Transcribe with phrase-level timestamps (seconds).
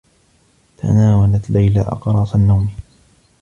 [0.77, 2.69] تناولت ليلى أقراص النّوم.